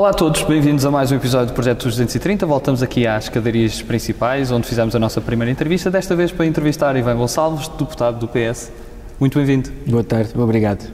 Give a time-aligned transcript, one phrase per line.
[0.00, 2.46] Olá a todos, bem-vindos a mais um episódio do Projeto 230.
[2.46, 6.96] Voltamos aqui às cadarias principais, onde fizemos a nossa primeira entrevista, desta vez para entrevistar
[6.96, 8.72] Ivan Gonçalves, deputado do PS.
[9.20, 9.70] Muito bem-vindo.
[9.86, 10.90] Boa tarde, obrigado.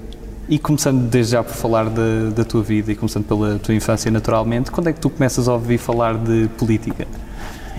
[0.49, 4.11] E começando desde já por falar de, da tua vida e começando pela tua infância
[4.11, 7.07] naturalmente, quando é que tu começas a ouvir falar de política?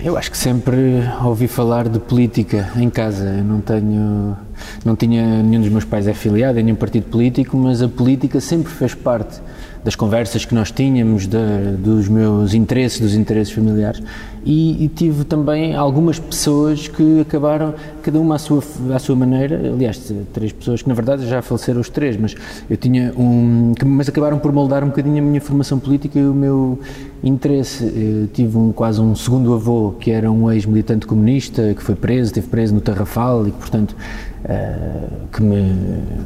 [0.01, 3.25] Eu acho que sempre ouvi falar de política em casa.
[3.25, 4.37] Eu não tenho,
[4.85, 8.71] não tinha nenhum dos meus pais afiliado em nenhum partido político, mas a política sempre
[8.71, 9.41] fez parte
[9.83, 11.37] das conversas que nós tínhamos, de,
[11.77, 14.01] dos meus interesses, dos interesses familiares.
[14.47, 18.63] E, e, tive também algumas pessoas que acabaram, cada uma à sua,
[18.95, 22.33] à sua maneira, aliás, três pessoas que na verdade já faleceram os três, mas
[22.69, 23.73] eu tinha um.
[23.85, 26.79] mas acabaram por moldar um bocadinho a minha formação política e o meu
[27.21, 27.83] interesse.
[27.83, 32.27] Eu tive um, quase um segundo avô que era um ex-militante comunista, que foi preso,
[32.27, 33.97] esteve preso no Tarrafal e que, portanto,
[34.37, 35.75] Uh, que me,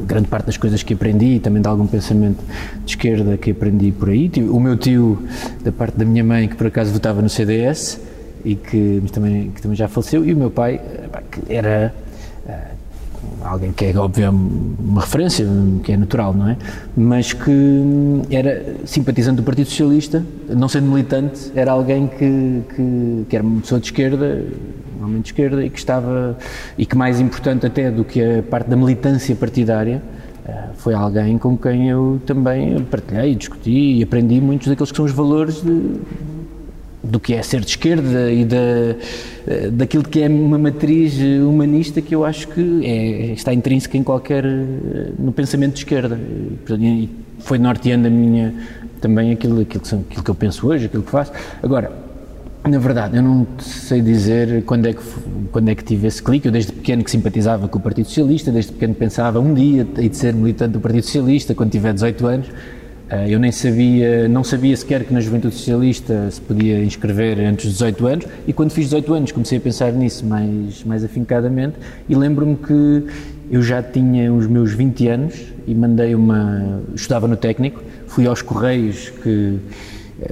[0.06, 2.44] grande parte das coisas que aprendi, também de algum pensamento
[2.86, 4.30] de esquerda que aprendi por aí.
[4.52, 5.18] O meu tio,
[5.64, 8.00] da parte da minha mãe, que por acaso votava no CDS
[8.44, 10.82] e que também, que também já faleceu, e o meu pai,
[11.32, 11.94] que era
[12.46, 12.82] uh,
[13.44, 15.46] alguém que é óbvio uma referência,
[15.84, 16.58] que é natural, não é?
[16.96, 17.84] Mas que
[18.30, 23.62] era simpatizante do Partido Socialista, não sendo militante, era alguém que, que, que era uma
[23.62, 24.44] pessoa de esquerda,
[25.02, 26.38] homem de esquerda, e que estava,
[26.78, 30.02] e que mais importante até do que a parte da militância partidária,
[30.48, 35.06] eh, foi alguém com quem eu também partilhei, discuti e aprendi muitos daqueles que são
[35.06, 36.00] os valores de,
[37.04, 38.58] do que é ser de esquerda e da,
[39.48, 44.04] eh, daquilo que é uma matriz humanista que eu acho que é, está intrínseca em
[44.04, 46.20] qualquer eh, no pensamento de esquerda
[46.70, 48.54] e foi norteando a minha
[49.02, 51.32] também aquilo, aquilo, que, aquilo que eu penso hoje, aquilo que faço.
[51.64, 51.92] Agora,
[52.64, 55.02] na verdade, eu não sei dizer quando é, que,
[55.52, 56.48] quando é que tive esse clique.
[56.48, 60.08] Eu, desde pequeno, que simpatizava com o Partido Socialista, desde pequeno pensava um dia hei
[60.08, 62.48] de ser militante do Partido Socialista, quando tiver 18 anos.
[63.12, 67.66] Eh, eu nem sabia, não sabia sequer que na Juventude Socialista se podia inscrever antes
[67.66, 71.76] dos 18 anos e quando fiz 18 anos comecei a pensar nisso mais, mais afincadamente
[72.08, 73.06] e lembro-me que
[73.52, 75.36] eu já tinha os meus 20 anos
[75.68, 76.82] e mandei uma...
[76.96, 79.60] estudava no técnico, fui aos Correios que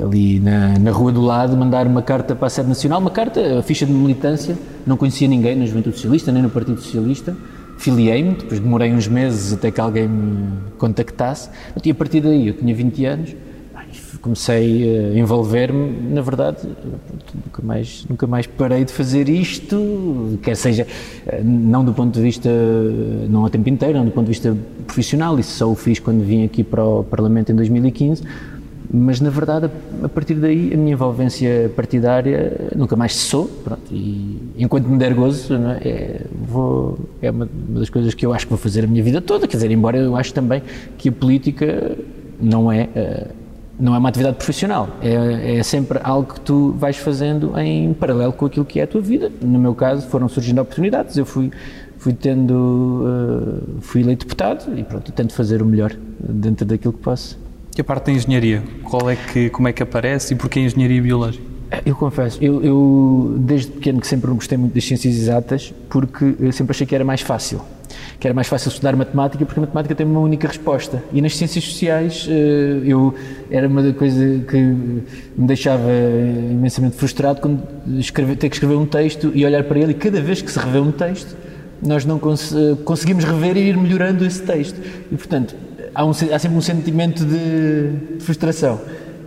[0.02, 3.60] ali na, na rua do lado, mandar uma carta para a sede nacional, uma carta,
[3.60, 7.36] a ficha de militância, não conhecia ninguém na Juventude Socialista, nem no Partido Socialista,
[7.80, 11.50] filiei-me, depois demorei uns meses até que alguém me contactasse,
[11.84, 13.36] e a partir daí, eu tinha 20 anos,
[14.22, 16.68] comecei a envolver-me, na verdade,
[17.34, 20.86] nunca mais, nunca mais parei de fazer isto, quer seja,
[21.42, 22.50] não do ponto de vista,
[23.30, 26.22] não a tempo inteiro, não do ponto de vista profissional, isso só o fiz quando
[26.24, 28.24] vim aqui para o Parlamento em 2015,
[28.92, 29.70] mas na verdade
[30.04, 35.14] a partir daí a minha envolvência partidária nunca mais cessou pronto, e enquanto me der
[35.14, 35.88] gozo é?
[35.88, 39.22] É, vou, é uma, das coisas que eu acho que vou fazer a minha vida
[39.22, 40.62] toda, quer dizer, embora eu acho também
[40.98, 41.98] que a política
[42.42, 43.40] não é uh,
[43.80, 48.34] não é uma atividade profissional, é, é, sempre algo que tu vais fazendo em paralelo
[48.34, 49.32] com aquilo que é a tua vida.
[49.42, 51.50] No meu caso foram surgindo oportunidades, eu fui
[51.98, 52.54] fui tendo
[53.06, 57.38] uh, fui eleito deputado e pronto, tento fazer o melhor dentro daquilo que posso.
[57.80, 61.46] A parte da engenharia, qual é que, como é que aparece e porquê engenharia biológica?
[61.86, 66.52] Eu confesso, eu, eu, desde pequeno que sempre gostei muito das ciências exatas porque eu
[66.52, 67.62] sempre achei que era mais fácil.
[68.20, 71.02] Que era mais fácil estudar matemática porque a matemática tem uma única resposta.
[71.14, 73.16] E nas ciências sociais eh, eu
[73.50, 75.90] era uma coisa que me deixava
[76.52, 77.64] imensamente frustrado quando
[77.98, 80.60] escrever, ter que escrever um texto e olhar para ele e cada vez que se
[80.60, 81.34] revê um texto
[81.82, 82.54] nós não cons
[82.84, 84.78] conseguimos rever e ir melhorando esse texto.
[85.10, 85.56] E portanto,
[85.94, 88.80] há, um, há sempre um sentimento de frustração.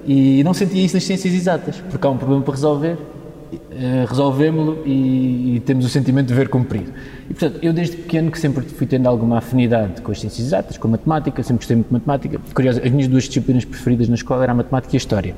[0.07, 4.83] E não sentia isso nas ciências exatas, porque há um problema para resolver, uh, resolvemos-lo
[4.85, 6.93] e, e, temos o sentimento de ver cumprido.
[7.31, 10.77] E, portanto, eu desde pequeno que sempre fui tendo alguma afinidade com as ciências exatas,
[10.77, 12.41] com a matemática, sempre gostei muito de matemática.
[12.53, 15.37] Curioso, as minhas duas disciplinas preferidas na escola eram a matemática e a história.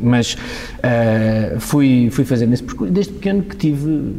[0.00, 4.14] Mas uh, fui, fui fazendo esse percurso, desde pequeno que tive, uh,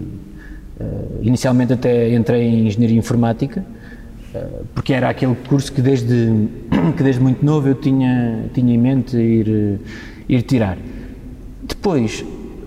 [1.21, 3.78] inicialmente até entrei em Engenharia Informática, eh,
[4.73, 6.47] porque era aquele curso que desde,
[6.95, 9.77] que desde muito novo eu tinha, tinha em mente ir, eh,
[10.27, 10.77] ir tirar.
[11.63, 12.23] Depois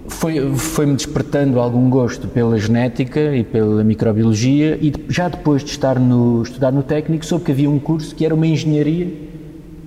[0.08, 5.98] foi-me foi despertando algum gosto pela genética e pela microbiologia e já depois de estar
[5.98, 9.08] no, estudar no técnico soube que havia um curso que era uma engenharia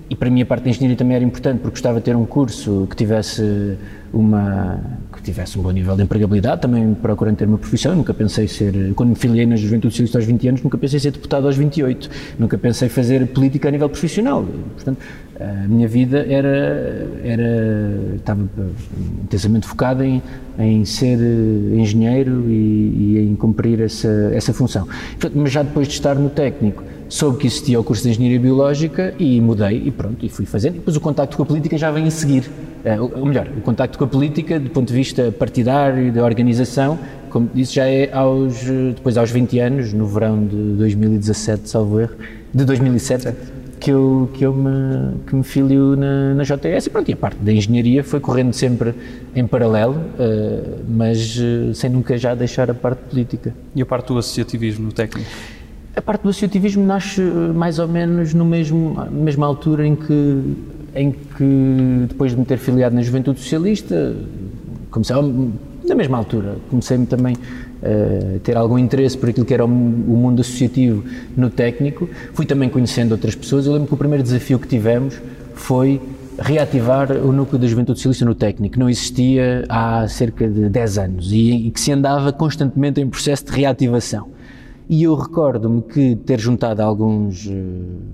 [0.08, 2.26] e para mim a parte da engenharia também era importante porque gostava de ter um
[2.26, 3.76] curso que tivesse
[4.12, 4.80] uma
[5.26, 7.94] tivesse um bom nível de empregabilidade, também procurando ter uma profissão.
[7.94, 11.10] nunca pensei ser, quando me filiei na Juventude Socialista aos 20 anos, nunca pensei ser
[11.10, 12.10] deputado aos 28.
[12.38, 14.44] Nunca pensei fazer política a nível profissional.
[14.74, 14.98] Portanto,
[15.38, 18.48] a minha vida era, era estava
[19.22, 20.22] intensamente focada em,
[20.58, 21.18] em ser
[21.74, 24.88] engenheiro e, e em cumprir essa, essa função.
[25.34, 29.14] Mas já depois de estar no técnico, soube que existia o curso de Engenharia Biológica
[29.18, 30.76] e mudei e pronto, e fui fazendo.
[30.76, 32.50] E depois o contacto com a política já vem a seguir.
[32.84, 36.98] Uh, ou melhor, o contacto com a política, do ponto de vista partidário, da organização,
[37.30, 38.62] como disse, já é aos,
[38.94, 42.14] depois aos 20 anos, no verão de 2017, salvo erro,
[42.54, 43.28] de 2007,
[43.86, 47.16] que eu, que eu me, que me filio na, na JTS e pronto, e a
[47.16, 48.92] parte da engenharia foi correndo sempre
[49.32, 53.54] em paralelo, uh, mas uh, sem nunca já deixar a parte política.
[53.76, 55.30] E a parte do associativismo técnico?
[55.94, 59.94] A parte do associativismo nasce eh, mais ou menos no mesmo, na mesma altura em
[59.94, 60.42] que,
[60.92, 64.16] em que, depois de me ter filiado na Juventude Socialista,
[64.90, 65.14] comecei,
[65.86, 70.40] na mesma altura, comecei-me também uh, ter algum interesse por aquilo que era o, mundo
[70.40, 71.04] associativo
[71.36, 72.08] no técnico.
[72.32, 73.66] Fui também conhecendo outras pessoas.
[73.66, 75.20] Eu lembro que o primeiro desafio que tivemos
[75.54, 76.00] foi
[76.38, 78.78] reativar o núcleo da Juventude Socialista no técnico.
[78.78, 83.44] Não existia há cerca de 10 anos e, e que se andava constantemente em processo
[83.46, 84.35] de reativação.
[84.88, 87.52] E eu recordo-me que ter juntado alguns, uh,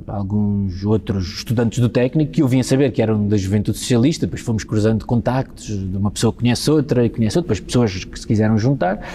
[0.06, 4.40] alguns outros estudantes do técnico que eu vinha saber que eram da juventude socialista, depois
[4.40, 8.26] fomos cruzando contactos, de uma pessoa conhece outra e conhece outra, depois pessoas que se
[8.26, 9.06] quiseram juntar.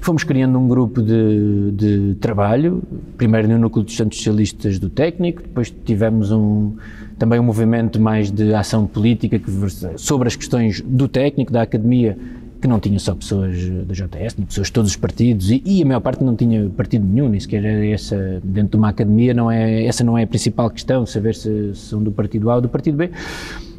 [0.00, 2.82] Fomos criando um grupo de, de trabalho,
[3.16, 6.76] primeiro no núcleo de estudantes socialistas do técnico, depois tivemos um,
[7.18, 9.50] também um movimento mais de ação política que,
[9.96, 12.18] sobre as questões do técnico, da academia,
[12.60, 13.56] que não tinha só pessoas
[13.86, 16.68] da JS, tinha pessoas de todos os partidos e, e, a maior parte não tinha
[16.70, 20.26] partido nenhum, nem sequer essa, dentro de uma academia, não é, essa não é a
[20.26, 23.10] principal questão, saber se são do partido A ou do partido B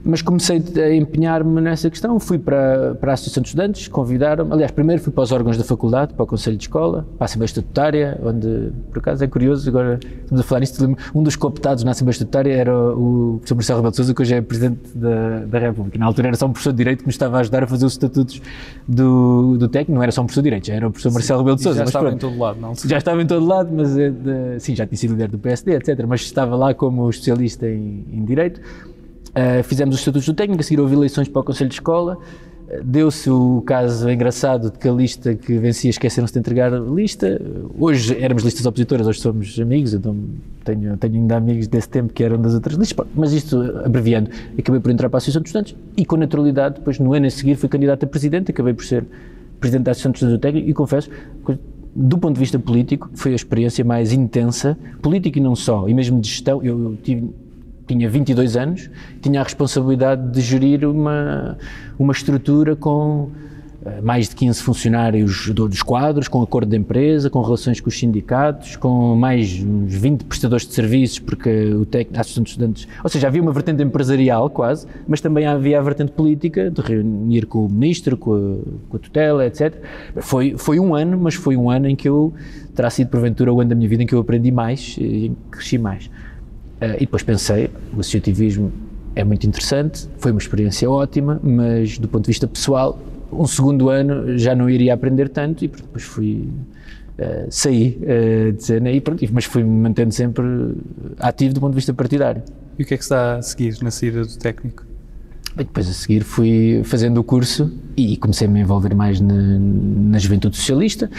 [0.03, 2.19] mas comecei a empenhar-me nessa questão.
[2.19, 4.53] Fui para, para a Associação de Estudantes, convidaram-me.
[4.53, 7.25] Aliás, primeiro fui para os órgãos da faculdade, para o Conselho de Escola, para a
[7.25, 11.83] Assembleia Estatutária, onde, por acaso, é curioso, agora estamos a falar nisto, um dos cooptados
[11.83, 15.39] na Assembleia Estatutária era o professor Marcelo Rebelo de Sousa, que hoje é Presidente da,
[15.45, 15.97] da República.
[15.97, 17.85] Na altura era só um professor de Direito que me estava a ajudar a fazer
[17.85, 18.41] os estatutos
[18.87, 21.39] do, do técnico, não era só um professor de Direito, já era o professor Marcelo
[21.39, 21.79] Rebelo de Sousa.
[21.79, 22.73] Já estava pronto, em todo lado, não?
[22.75, 26.05] Já estava em todo lado, mas, é sim, já tinha sido líder do PSD, etc.,
[26.07, 28.61] mas estava lá como especialista em, em Direito.
[29.29, 32.17] Uh, fizemos os estatutos do técnico, a seguir houve eleições para o Conselho de Escola.
[32.67, 36.79] Uh, Deu-se o caso engraçado de que a lista que vencia esqueceram-se de entregar a
[36.79, 37.39] lista.
[37.77, 40.15] Hoje éramos listas opositoras, hoje somos amigos, então
[40.63, 43.05] tenho, tenho ainda amigos desse tempo que eram das outras listas.
[43.15, 46.99] Mas isto, abreviando, acabei por entrar para a Associação de Estudantes e com naturalidade, depois
[46.99, 49.05] no ano a seguir fui candidato a presidente, acabei por ser
[49.59, 51.09] presidente da Associação de Estudantes do Técnico e confesso
[51.95, 55.93] do ponto de vista político, foi a experiência mais intensa, política e não só, e
[55.93, 56.63] mesmo de gestão.
[56.63, 57.29] Eu, eu tive
[57.89, 58.89] tinha 22 anos,
[59.21, 61.57] tinha a responsabilidade de gerir uma,
[61.97, 63.29] uma estrutura com
[63.83, 67.97] eh, mais de 15 funcionários dos quadros, com acordo de empresa, com relações com os
[67.97, 72.87] sindicatos, com mais uns 20 prestadores de serviços, porque o técnico, a Associação de Estudantes,
[73.03, 77.45] ou seja, havia uma vertente empresarial quase, mas também havia a vertente política, de reunir
[77.45, 79.81] com o ministro, com a, com a tutela, etc.
[80.17, 82.33] Foi, foi um ano, mas foi um ano em que eu,
[82.75, 85.77] terá sido porventura o ano da minha vida em que eu aprendi mais e cresci
[85.77, 86.09] mais.
[86.81, 88.71] Uh, e depois pensei, o associativismo
[89.15, 92.97] é muito interessante, foi uma experiência ótima, mas do ponto de vista pessoal,
[93.31, 96.47] um segundo ano já não iria aprender tanto e depois fui
[97.19, 100.43] uh, saí uh, de cena e pronto, mas fui me mantendo sempre
[101.19, 102.41] ativo do ponto de vista partidário.
[102.77, 104.85] E o que é que se dá a seguir na saída do técnico?
[105.55, 109.59] E depois a seguir fui fazendo o curso e comecei a me envolver mais na,
[109.59, 111.09] na juventude socialista.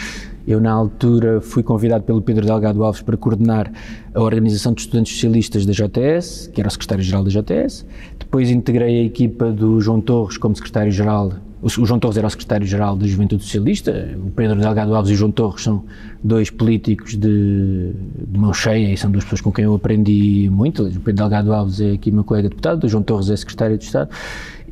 [0.47, 3.71] Eu, na altura, fui convidado pelo Pedro Delgado Alves para coordenar
[4.13, 7.85] a Organização de Estudantes Socialistas da JTS, que era o secretário-geral da JTS.
[8.17, 11.33] Depois integrei a equipa do João Torres como secretário-geral.
[11.61, 14.17] O João Torres era o secretário-geral da Juventude Socialista.
[14.17, 15.83] O Pedro Delgado Alves e o João Torres são
[16.23, 17.91] dois políticos de,
[18.27, 20.81] de mão cheia e são duas pessoas com quem eu aprendi muito.
[20.83, 23.83] O Pedro Delgado Alves é aqui meu colega deputado, o João Torres é secretário de
[23.83, 24.09] Estado.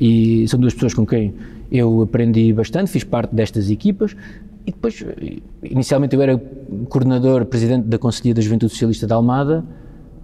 [0.01, 1.35] E são duas pessoas com quem
[1.71, 4.15] eu aprendi bastante, fiz parte destas equipas.
[4.69, 5.03] E depois,
[5.63, 6.39] inicialmente eu era
[6.89, 9.65] coordenador, presidente da Conselhia da Juventude Socialista da Almada,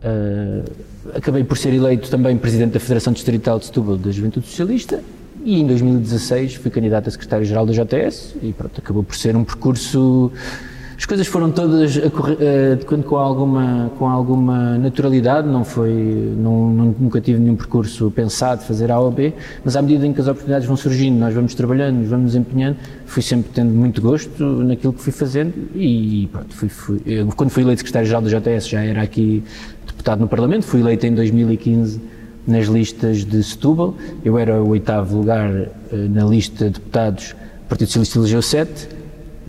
[0.03, 0.71] uh,
[1.15, 5.01] acabei por ser eleito também presidente da Federação Distrital de Setúbal da Juventude Socialista.
[5.43, 9.43] E em 2016 fui candidato a secretário-geral da JTS e pronto, acabou por ser um
[9.43, 10.31] percurso
[10.97, 15.91] as coisas foram todas uh, com alguma com alguma naturalidade não foi
[16.37, 19.33] não, nunca tive nenhum percurso pensado fazer A ou B
[19.63, 22.77] mas à medida em que as oportunidades vão surgindo nós vamos trabalhando nos vamos empenhando
[23.05, 27.49] fui sempre tendo muito gosto naquilo que fui fazendo e pronto fui, fui eu, quando
[27.49, 29.43] fui eleito secretário-geral da JS já era aqui
[29.85, 32.01] deputado no Parlamento fui eleito em 2015
[32.47, 35.69] nas listas de Setúbal eu era o oitavo lugar uh,
[36.09, 37.35] na lista de deputados
[37.65, 38.94] o Partido Socialista elegeu sete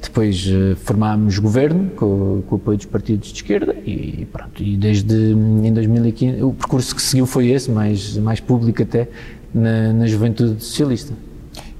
[0.09, 4.77] depois uh, formámos governo com, com, o apoio dos partidos de esquerda e pronto, e
[4.77, 9.09] desde em 2015 o percurso que seguiu foi esse, mais, mais público até,
[9.53, 11.15] na, na juventude socialista.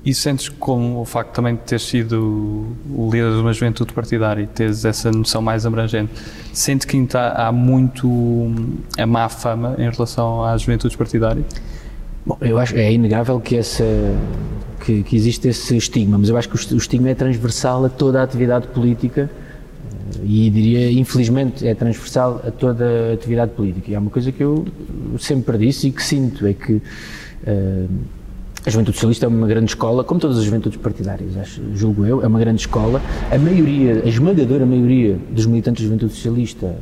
[0.05, 4.43] E sentes como o facto também de ter sido o líder de uma juventude partidária
[4.43, 6.13] e teres essa noção mais abrangente,
[6.53, 8.09] sente que há muito
[8.97, 11.45] a má fama em relação às juventudes partidárias?
[12.27, 13.85] Bom, eu acho é inegável que, essa,
[14.85, 18.21] que, que existe esse estigma, mas eu acho que o estigma é transversal a toda
[18.21, 19.31] a atividade política
[20.25, 23.93] e diria, infelizmente, é transversal a toda a atividade política.
[23.93, 24.67] E há uma coisa que eu
[25.21, 27.89] sempre disse e que sinto, é que uh,
[28.65, 32.25] a Juventude Socialista é uma grande escola, como todas as juventudes partidárias, acho, julgo eu,
[32.25, 33.01] é uma grande escola.
[33.31, 36.75] A maioria, a esmagadora maioria dos militantes da Juventude Socialista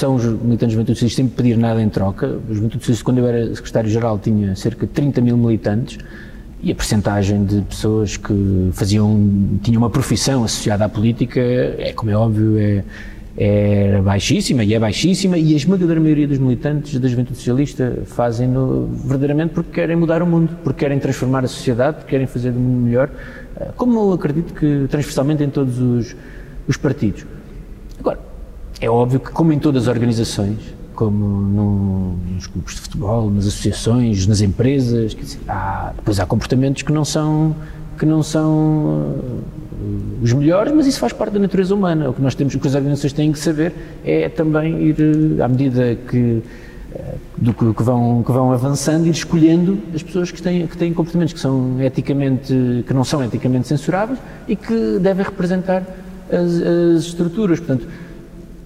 [0.00, 2.38] são os militantes da Juventude Socialista sem pedir nada em troca.
[2.48, 5.98] Juventude Socialista, quando eu era secretário-geral, tinha cerca de 30 mil militantes
[6.62, 12.10] e a percentagem de pessoas que faziam, tinham uma profissão associada à política, é como
[12.10, 12.82] é óbvio, é,
[13.36, 18.86] é baixíssima e é baixíssima e a esmagadora maioria dos militantes da Juventude Socialista fazem-no
[19.04, 22.58] verdadeiramente porque querem mudar o mundo, porque querem transformar a sociedade, porque querem fazer do
[22.58, 23.10] mundo melhor,
[23.56, 26.16] eh, como eu acredito que transversalmente em todos os,
[26.66, 27.26] os partidos.
[28.80, 30.58] É óbvio que como em todas as organizações,
[30.94, 35.14] como no, nos clubes de futebol, nas associações, nas empresas.
[35.14, 37.54] Dizer, há, depois há comportamentos que não são
[37.98, 42.08] que não são uh, os melhores, mas isso faz parte da natureza humana.
[42.08, 45.44] O que nós temos, o que as organizações têm que saber é também ir, uh,
[45.44, 46.42] à medida que
[46.96, 50.76] uh, do que, que, vão que vão avançando ir escolhendo as pessoas que têm que
[50.78, 54.18] têm comportamentos que são eticamente que não são eticamente censuráveis
[54.48, 55.82] e que devem representar
[56.30, 57.86] as, as estruturas portanto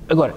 [0.08, 0.34] agora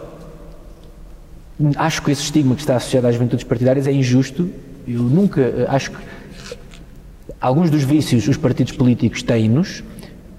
[1.75, 4.50] acho que esse estigma que está associado às juventudes partidárias é injusto.
[4.88, 5.97] Eu nunca eh, acho que
[7.41, 9.83] alguns dos vícios os partidos políticos têm-nos,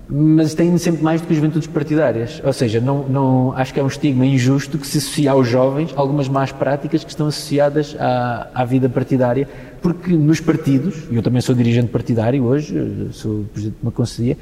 [0.08, 2.40] mas têm sempre mais do que as juventudes partidárias.
[2.44, 5.92] Ou seja, não, não, acho que é um estigma injusto que se associa aos jovens
[5.96, 9.48] algumas más práticas que estão associadas à, à vida partidária,
[9.82, 13.92] porque nos partidos, e eu também sou dirigente partidário hoje, eh, sou presidente de uma
[13.92, 14.38] conselhia,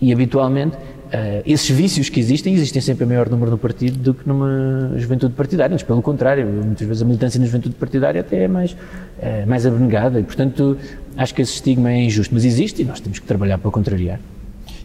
[0.00, 0.76] e habitualmente
[1.06, 4.92] Uh, esses vícios que existem, existem sempre a maior número no partido do que numa
[4.96, 8.72] juventude partidária, mas pelo contrário, muitas vezes a militância na juventude partidária até é mais,
[8.72, 10.76] uh, mais abnegada e, portanto,
[11.16, 14.18] acho que esse estigma é injusto, mas existe e nós temos que trabalhar para contrariar.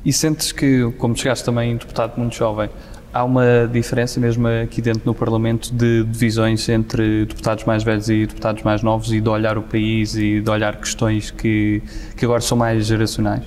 [0.05, 2.69] E sentes que, como chegaste também deputado muito jovem,
[3.13, 8.25] há uma diferença mesmo aqui dentro no Parlamento de divisões entre deputados mais velhos e
[8.25, 11.81] deputados mais novos e de olhar o país e de olhar questões que,
[12.15, 13.43] que agora são mais geracionais?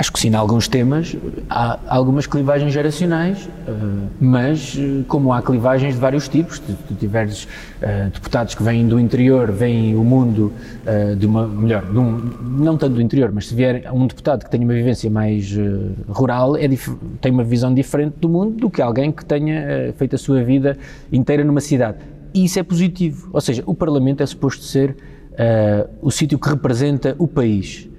[0.00, 1.14] Acho que sim, em alguns temas
[1.50, 3.72] há algumas clivagens geracionais, eh,
[4.18, 8.98] mas eh, como há clivagens de vários tipos, tu tiveres uh, deputados que vêm do
[8.98, 10.54] interior, veem o mundo
[10.86, 14.42] uh, de uma, melhor, de um, não tanto do interior, mas se vier um deputado
[14.42, 16.66] que tenha uma vivência mais uh, rural, é
[17.20, 20.78] tem uma visão diferente do mundo do que alguém que tenha feito a sua vida
[21.12, 21.98] inteira numa cidade.
[22.32, 24.96] E isso é positivo, ou seja, o Parlamento é suposto ser
[26.02, 27.89] o sítio que representa o país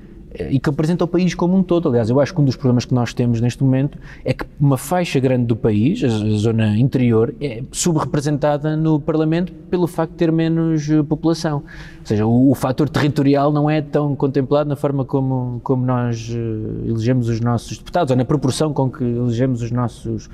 [0.50, 1.90] e que apresenta o país como um todo.
[1.90, 4.78] Aliás, eu acho que um dos problemas que nós temos neste momento é que uma
[4.78, 6.08] faixa grande do país, a,
[6.38, 11.58] zona interior, é subrepresentada no Parlamento pelo facto de ter menos eh, população.
[11.58, 16.30] Ou seja, o, o fator territorial não é tão contemplado na forma como, como nós
[16.30, 20.30] uh, elegemos os nossos deputados, ou na proporção com que elegemos os nossos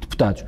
[0.00, 0.44] deputados.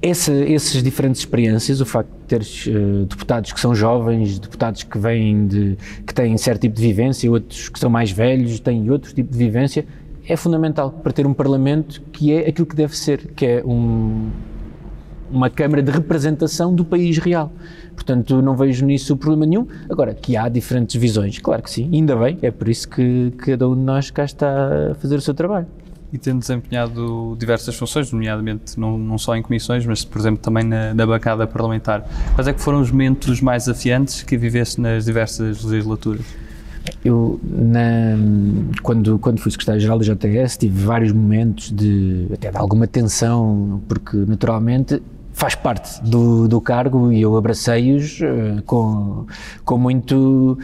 [0.00, 4.96] Essa, essas diferentes experiências, o facto de teres uh, deputados que são jovens, deputados que
[4.96, 5.76] vêm de,
[6.06, 9.36] que têm certo tipo de vivência, outros que são mais velhos, têm outro tipo de
[9.36, 9.84] vivência,
[10.26, 14.30] é fundamental para ter um Parlamento que é aquilo que deve ser, que é um,
[15.30, 17.52] uma Câmara de representação do país real.
[17.94, 19.66] Portanto, não vejo nisso problema nenhum.
[19.90, 23.68] Agora, que há diferentes visões, claro que sim, ainda bem, é por isso que, cada
[23.68, 25.66] um de nós cá está a fazer o seu trabalho
[26.14, 30.62] e tendo desempenhado diversas funções, nomeadamente não, não só em comissões, mas, por exemplo, também
[30.62, 32.08] na, na bancada parlamentar.
[32.36, 36.24] Quais é que foram os momentos mais afiantes que viveste nas diversas legislaturas?
[37.04, 38.16] Eu, na,
[38.80, 44.16] quando, quando fui secretário-geral do JTS, tive vários momentos de até de alguma tensão, porque
[44.16, 45.02] naturalmente
[45.34, 49.26] faz parte do, do cargo e eu abracei-os uh, com,
[49.64, 50.58] com muito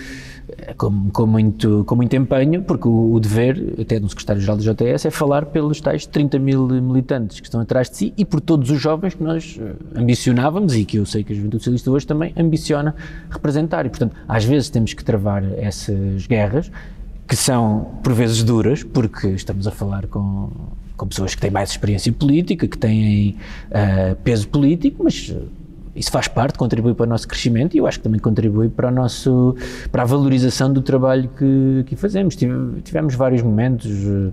[0.77, 5.07] com, com, muito, com muito empenho, porque o, o dever, até do secretário-geral do JTS,
[5.07, 8.71] é falar pelos tais 30 mil militantes que estão atrás de si e por todos
[8.71, 12.07] os jovens que nós eh, ambicionávamos e que eu sei que a Juventude Socialista hoje
[12.07, 12.95] também ambiciona
[13.31, 13.87] representar.
[13.87, 16.71] E, portanto, às vezes temos que travar essas guerras,
[17.27, 20.51] que são por vezes duras, porque estamos a falar com,
[21.01, 23.37] com pessoas que têm mais experiência política, que têm
[23.71, 25.35] uh, peso político, mas
[25.97, 28.89] isso faz parte, contribui para o nosso crescimento e eu acho que também contribui para,
[28.89, 29.57] o nosso,
[29.91, 32.37] para a valorização do trabalho que, que fazemos.
[32.37, 34.31] Tivemos vários momentos, uh,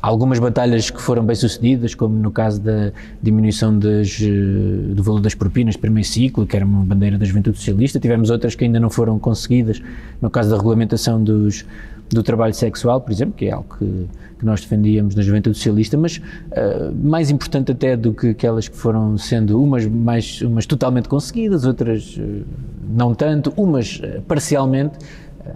[0.00, 5.34] algumas batalhas que foram bem sucedidas, como no caso da diminuição das, do valor das
[5.34, 7.98] propinas, primeiro ciclo, que era uma bandeira da juventude socialista.
[7.98, 9.82] Tivemos outras que ainda não foram conseguidas,
[10.22, 11.64] no caso da regulamentação dos,
[12.10, 14.08] do trabalho sexual, por exemplo, que é algo que,
[14.38, 18.76] que nós defendíamos na Juventude Socialista, mas uh, mais importante até do que aquelas que
[18.76, 22.44] foram sendo umas, mais, umas totalmente conseguidas, outras uh,
[22.88, 24.98] não tanto, umas uh, parcialmente,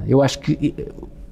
[0.06, 0.74] eu acho que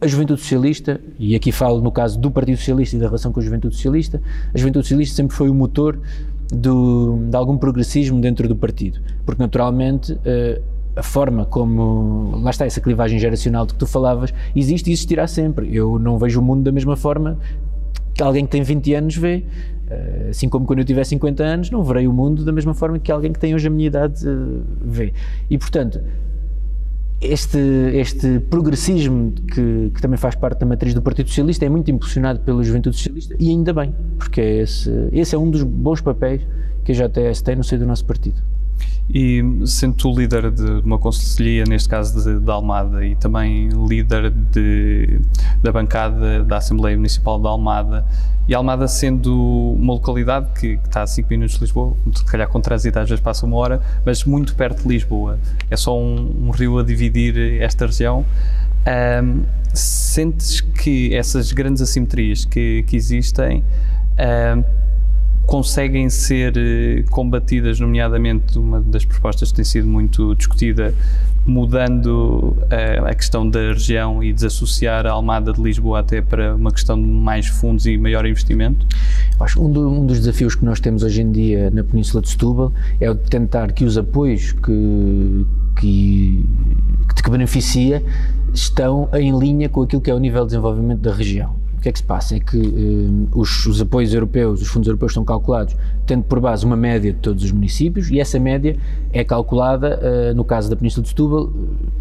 [0.01, 3.41] a Juventude Socialista, e aqui falo no caso do Partido Socialista e da relação com
[3.41, 4.21] a Juventude Socialista,
[4.55, 5.99] a Juventude Socialista sempre foi o motor
[6.51, 10.17] do, de algum progressismo dentro do partido, porque naturalmente
[10.97, 15.27] a forma como, lá está, essa clivagem geracional de que tu falavas, existe e existirá
[15.27, 15.75] sempre.
[15.77, 17.39] Eu não vejo o mundo da mesma forma
[18.15, 19.45] que alguém que tem 20 anos vê.
[19.89, 22.99] Eh, assim como quando eu tiver 50 anos, não verei o mundo da mesma forma
[22.99, 25.13] que alguém que tem hoje a minha idade eh, vê.
[25.51, 26.01] E, portanto,
[27.21, 27.59] este,
[27.95, 32.41] este progressismo que, que, também faz parte da matriz do Partido Socialista é muito impulsionado
[32.41, 36.43] pela Juventude Socialista e ainda bem, porque esse, esse é um dos bons papéis
[36.85, 38.41] que a JTS tem no seio do nosso partido.
[39.09, 44.31] E sendo tu líder de uma conselhia, neste caso de, de Almada, e também líder
[44.31, 45.21] de,
[45.63, 48.05] da bancada da Assembleia Municipal de Almada,
[48.49, 52.49] e Almada sendo uma localidade que, que está a 5 minutos de Lisboa, se calhar
[52.49, 55.39] com trânsito às vezes passa uma hora, mas muito perto de Lisboa,
[55.71, 58.25] é só um, um rio a dividir esta região.
[58.87, 59.43] Um,
[59.75, 63.65] sentes que essas grandes assimetrias que, que existem
[64.19, 64.86] um,
[65.47, 70.93] conseguem ser eh, combatidas, nomeadamente uma das propostas que tem sido muito discutida,
[71.47, 76.57] mudando a, eh, a questão da região e desassociar a Almada de Lisboa até para
[76.57, 78.85] uma questão de mais fundos e maior investimento?
[79.39, 82.29] Acho um, do, um dos desafios que nós temos hoje em dia na Península de
[82.29, 85.47] Setúbal é o de tentar que os apoios que,
[85.79, 86.45] que,
[87.23, 88.03] que beneficia
[88.53, 91.93] estão em linha com aquilo que é o nível de desenvolvimento da região que é
[91.93, 92.35] que se passa?
[92.37, 96.65] É que uh, os, os, apoios europeus, os fundos europeus estão calculados tendo por base
[96.65, 98.77] uma média de todos os municípios e essa média
[99.13, 101.53] é calculada, uh, no caso da Península de Setúbal,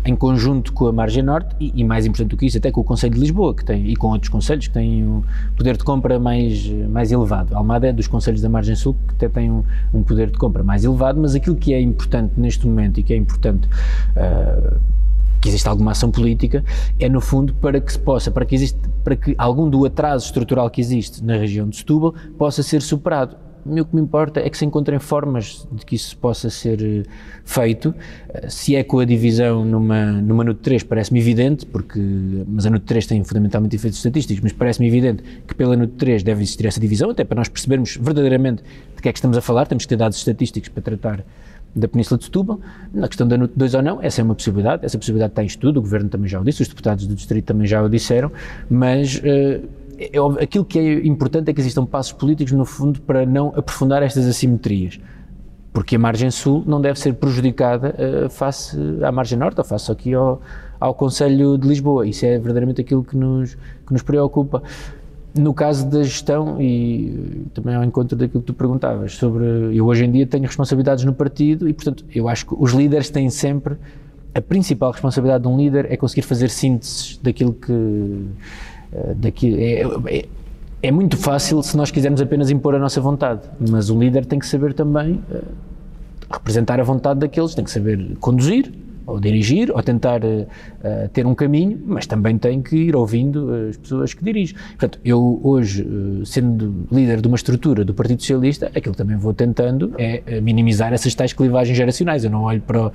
[0.04, 2.82] em conjunto com a Margem Norte e, e, mais importante do que isso, até com
[2.82, 5.24] o Conselho de Lisboa que tem, e com outros conselhos que têm o
[5.56, 7.54] poder de compra mais, mais elevado.
[7.54, 10.38] A Almada é dos conselhos da Margem Sul que até tem um, um poder de
[10.38, 13.68] compra mais elevado, mas aquilo que é importante neste momento e que é importante
[14.18, 14.80] uh,
[15.46, 16.66] que existe alguma ação política,
[17.00, 20.26] é no fundo para que se possa, para que, existe, para que algum do atraso
[20.26, 23.38] estrutural que existe na região de Setúbal possa ser superado.
[23.64, 27.04] O que me importa é que se encontrem formas de que isso possa ser eh,
[27.44, 27.94] feito.
[28.30, 32.00] Eh, se é com a divisão numa, numa NUT 3, parece-me evidente, porque,
[32.48, 36.24] mas a NUT 3 tem fundamentalmente efeitos estatísticos, mas parece-me evidente que pela NUT 3
[36.24, 38.64] deve existir essa divisão, até para nós percebermos verdadeiramente
[38.96, 41.26] de que é que estamos a falar, temos que ter dados estatísticos para tratar
[41.76, 42.60] da Península de Setúbal.
[42.94, 45.48] Na questão da NUT 2 ou não, essa é uma possibilidade, essa possibilidade está em
[45.48, 48.32] estudo, o Governo também já o disse, os deputados do Distrito também já o disseram,
[48.70, 53.26] mas uh, é, aquilo que é importante é que existam passos políticos, no fundo, para
[53.26, 55.00] não aprofundar estas assimetrias.
[55.74, 59.92] Porque a margem sul não deve ser prejudicada uh, face à margem norte, ou face
[59.92, 60.42] aqui ao,
[60.80, 62.08] ao Conselho de Lisboa.
[62.08, 64.64] Isso é verdadeiramente aquilo que nos, que nos preocupa.
[65.38, 69.46] No caso da gestão, e também ao encontro daquilo que tu perguntavas, sobre.
[69.74, 73.10] Eu hoje em dia tenho responsabilidades no partido e, portanto, eu acho que os líderes
[73.10, 73.76] têm sempre.
[74.34, 78.26] A principal responsabilidade de um líder é conseguir fazer sínteses daquilo que.
[78.94, 80.26] Eh, daquilo, é, é,
[80.82, 84.40] é muito fácil se nós quisermos apenas impor a nossa vontade, mas o líder tem
[84.40, 85.44] que saber também uh,
[86.32, 88.72] representar a vontade daqueles, tem que saber conduzir,
[89.06, 90.48] ou dirigir, ou tentar uh,
[91.14, 94.56] ter um caminho, mas também tem que ir ouvindo as pessoas que dirigem.
[94.70, 95.88] Portanto, eu hoje,
[96.26, 100.94] sendo líder de uma estrutura do Partido Socialista, aquilo que também vou tentando é minimizar
[100.94, 102.24] essas tais clivagens geracionais.
[102.24, 102.92] Eu não olho para o,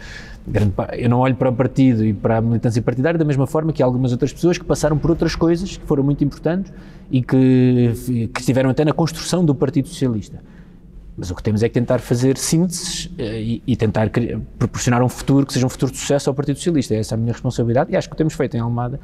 [0.97, 3.83] eu não olho para o partido e para a militância partidária da mesma forma que
[3.83, 6.73] algumas outras pessoas que passaram por outras coisas que foram muito importantes
[7.11, 7.93] e que,
[8.33, 10.41] que estiveram até na construção do Partido Socialista.
[11.17, 15.03] Mas o que temos é que tentar fazer sínteses eh, e, e, tentar criar, proporcionar
[15.03, 16.95] um futuro que seja um futuro de sucesso ao Partido Socialista.
[16.95, 18.99] Essa é a minha responsabilidade e acho que o temos feito em Almada.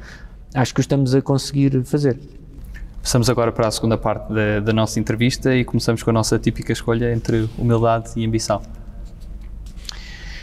[0.53, 2.17] Acho que o estamos a conseguir fazer.
[3.01, 6.39] Passamos agora para a segunda parte da, da nossa entrevista e começamos com a nossa
[6.39, 8.61] típica escolha entre humildade e ambição.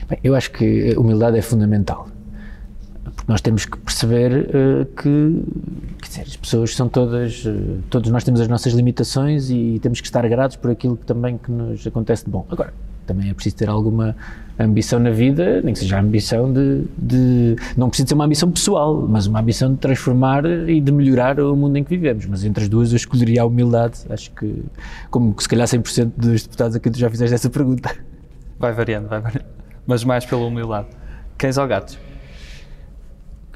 [0.09, 2.09] Bem, eu acho que humildade é fundamental.
[3.11, 5.43] Porque nós temos que perceber uh, que
[6.03, 10.07] dizer, as pessoas são todas, uh, todos nós temos as nossas limitações e temos que
[10.07, 12.47] estar gratos por aquilo que também que nos acontece de bom.
[12.51, 12.73] Agora,
[13.07, 14.17] também é preciso ter alguma
[14.59, 18.51] ambição na vida, nem que seja a ambição de, de, Não precisa ser uma ambição
[18.51, 22.27] pessoal, mas uma ambição de transformar e de melhorar o mundo em que vivemos.
[22.27, 24.63] Mas entre as duas eu escolheria a humildade, acho que,
[25.11, 27.95] como se calhar 100% dos deputados aqui tu já fizeste essa pergunta.
[28.59, 29.47] Vai variando, vai variando.
[29.87, 30.87] Mas mais pela humildade.
[31.37, 31.99] Cães ou gatos?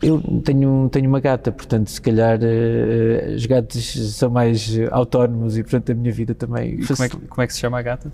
[0.03, 5.63] Eu tenho, tenho uma gata, portanto, se calhar uh, os gatos são mais autónomos e,
[5.63, 6.79] portanto, a minha vida também.
[6.87, 8.13] Como, é que, como é que se chama a gata?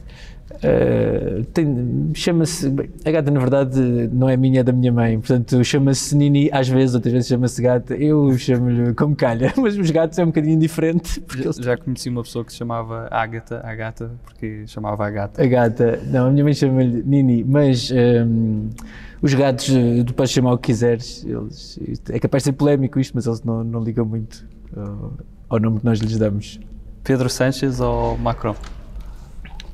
[0.53, 1.45] Uh,
[2.15, 2.73] chama-se.
[3.05, 3.81] A gata, na verdade,
[4.13, 7.61] não é minha, é da minha mãe, portanto, chama-se Nini às vezes, outras vezes chama-se
[7.63, 7.95] gata.
[7.95, 11.23] Eu chamo-lhe como calha, mas os gatos é um bocadinho diferente.
[11.35, 11.57] Já, eles...
[11.57, 15.43] já, conheci uma pessoa que se chamava Ágata, a gata, porque chamava a gata.
[15.43, 17.91] A gata, não, a minha mãe chama-lhe Nini, mas.
[17.91, 18.71] Um,
[19.23, 19.71] os gatos,
[20.07, 21.81] tu podes chamar o que quiseres, eles,
[22.11, 25.15] é capaz de ser polémico isto, mas eles não, não ligam muito ao,
[25.49, 26.61] ao nome que nós lhes damos.
[27.03, 28.55] Pedro Sanches ou Macron?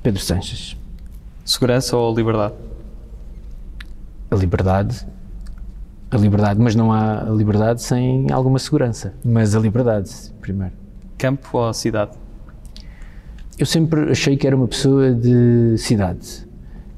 [0.03, 0.77] Pedro Sanches.
[1.45, 2.55] Segurança ou liberdade?
[4.31, 5.07] A liberdade.
[6.11, 9.13] A liberdade, mas não há liberdade sem alguma segurança.
[9.23, 10.11] Mas a liberdade,
[10.41, 10.73] primeiro.
[11.19, 12.13] Campo ou cidade?
[13.59, 16.49] Eu sempre achei que era uma pessoa de cidade.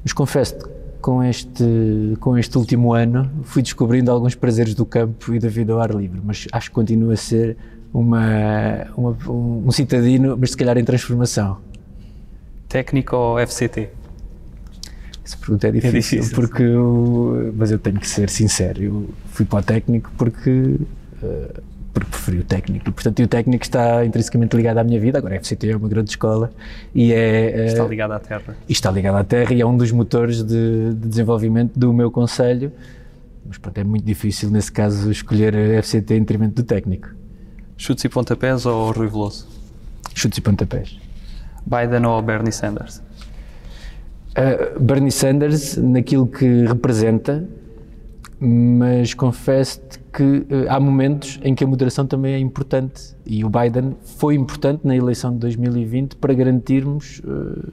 [0.01, 0.55] Mas confesso
[1.01, 5.73] com este, com este último ano, fui descobrindo alguns prazeres do campo e da vida
[5.73, 7.57] ao ar livre, mas acho que continua a ser
[7.93, 8.21] uma,
[8.95, 11.57] uma um, um citadino, mas se calhar em transformação.
[12.73, 13.89] Técnico ou FCT?
[15.23, 19.09] Essa pergunta é difícil, é difícil porque eu, mas eu tenho que ser sincero, eu
[19.27, 21.61] fui para o técnico porque uh,
[21.93, 22.91] porque preferi o técnico.
[22.91, 25.19] Portanto, e o técnico está intrinsecamente ligado à minha vida.
[25.19, 26.51] Agora, a FCT é uma grande escola
[26.95, 27.67] e é.
[27.67, 28.57] Está ligado à terra.
[28.67, 32.09] E está ligado à terra e é um dos motores de, de desenvolvimento do meu
[32.09, 32.71] conselho.
[33.45, 37.09] Mas, pronto, é muito difícil, nesse caso, escolher a FCT em detrimento do técnico.
[37.77, 39.47] Chutes e pontapés ou Rui Veloso?
[40.15, 40.97] Chutes e pontapés.
[41.65, 43.01] Biden ou Bernie Sanders?
[44.37, 47.47] Uh, Bernie Sanders, naquilo que representa,
[48.39, 53.49] mas confesso-te que uh, há momentos em que a moderação também é importante e o
[53.49, 57.71] Biden foi importante na eleição de 2020 para garantirmos uh,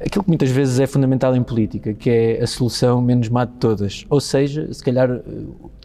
[0.00, 3.52] aquilo que muitas vezes é fundamental em política, que é a solução menos má de
[3.52, 4.06] todas.
[4.08, 5.20] Ou seja, se calhar eh,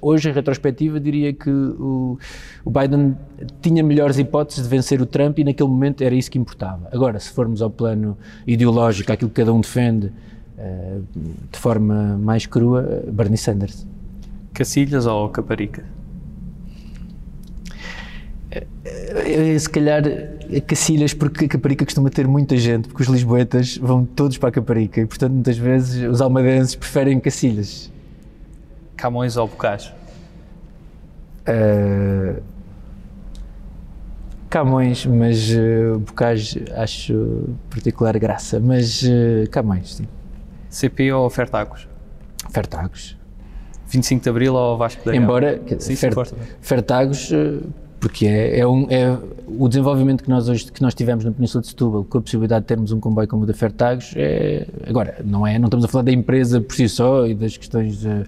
[0.01, 2.17] hoje em retrospectiva diria que o,
[2.63, 3.17] o Biden
[3.62, 6.88] tinha melhores hipóteses de vencer o Trump e naquele momento era isso que importava.
[6.93, 10.08] Agora, se formos ao plano ideológico, aquilo que cada um defende,
[10.58, 11.04] uh,
[11.51, 13.86] de forma mais crua, Bernie Sanders.
[14.54, 15.84] Cacilhas ou Caparica?
[18.86, 20.04] Eh, se calhar
[20.67, 24.51] Cacilhas, porque a Caparica costuma ter muita gente, porque os lisboetas vão todos para a
[24.51, 27.91] Caparica e, portanto, muitas vezes os almadenses preferem Cacilhas.
[28.95, 29.93] Camões ou Bocage?
[31.47, 32.41] Uh,
[34.49, 40.08] Camões, mas uh, Bocage acho particular graça, mas uh, Camões, sim.
[40.69, 41.88] CP ou Fertagos?
[42.51, 43.17] Fertagos.
[43.88, 45.23] 25 de Abril ou Vasco da Gama?
[45.23, 46.13] Embora, sim, Fer,
[46.62, 47.31] Fertagos,
[47.99, 51.62] porque é, é, um, é, o desenvolvimento que nós hoje que nós tivemos na Península
[51.62, 55.21] de Setúbal, com a possibilidade de termos um comboio como o da Fertagos, é, agora,
[55.23, 58.23] não é, não estamos a falar da empresa por si só e das questões uh,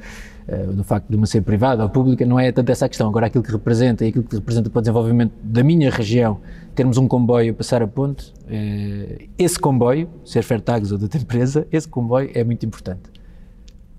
[0.48, 3.08] uh, do facto de uma ser privada ou pública, não é tanto essa a questão,
[3.08, 6.40] agora aquilo que representa e aquilo que representa para o desenvolvimento da minha região,
[6.74, 11.20] termos um comboio a passar a ponte, uh, esse comboio, ser Fertagos ou de outra
[11.20, 13.02] empresa, esse comboio é muito importante.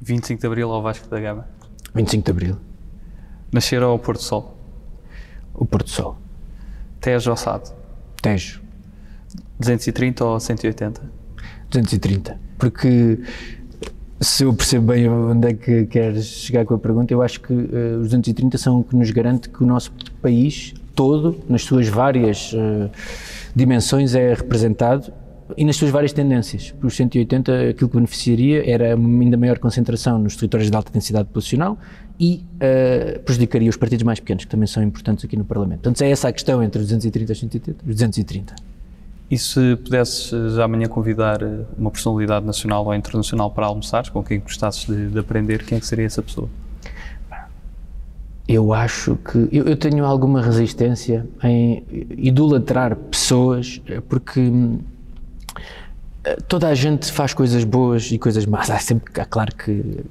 [0.01, 1.47] 25 de Abril ao Vasco da Gama?
[1.95, 2.57] 25 de Abril.
[3.53, 4.58] Nascer ao Porto Sol?
[5.59, 6.17] O Porto Sol.
[7.01, 7.75] Tejo ou Sado?
[8.23, 8.63] Tejo.
[9.59, 11.03] 230 ou 180?
[11.71, 12.39] 230.
[12.57, 13.19] Porque
[14.21, 17.53] se eu percebo bem onde é que queres chegar com a pergunta, eu acho que
[17.53, 19.93] uh, os 230 são o que nos garante que o nosso
[20.23, 22.91] país todo, nas suas várias uh,
[23.55, 25.13] dimensões, é representado
[25.57, 26.73] e nas suas várias tendências.
[26.73, 31.79] Por 180, aquilo que beneficiaria era ainda maior concentração nos territórios de alta densidade populacional
[32.19, 35.81] e uh, prejudicaria os partidos mais pequenos, que também são importantes aqui no Parlamento.
[35.81, 38.55] Portanto, é essa a questão entre os 230 e os 180, os 230.
[39.31, 44.09] E se pudesses eh, já amanhã convidar eh, uma personalidade nacional ou internacional para almoçares,
[44.09, 46.49] com quem gostasses de, de aprender, quem é que seria essa pessoa?
[48.49, 51.85] Eu acho que eu, eu, tenho alguma resistência em
[52.17, 54.81] idolatrar pessoas, porque hum,
[56.49, 58.71] toda a gente faz coisas boas e coisas más.
[58.71, 60.03] Há sempre, há claro que